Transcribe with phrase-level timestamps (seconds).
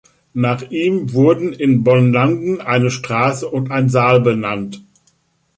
[0.33, 4.81] Nach ihm wurden in Bonlanden eine Straße und ein Saal benannt.